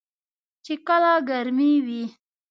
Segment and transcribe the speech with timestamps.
[0.63, 2.03] چې کله ګرمې وي.